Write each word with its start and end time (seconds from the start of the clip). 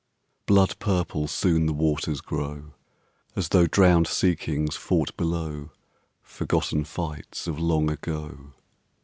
Blood 0.47 0.79
purple 0.79 1.27
soon 1.27 1.67
the 1.67 1.73
waters 1.73 2.21
grow, 2.21 2.73
As 3.35 3.49
though 3.49 3.67
drowned 3.67 4.07
sea 4.07 4.35
kings 4.35 4.75
fought 4.75 5.15
below 5.15 5.69
Forgotten 6.23 6.85
fights 6.85 7.45
of 7.45 7.59
long 7.59 7.87
ago. 7.91 8.51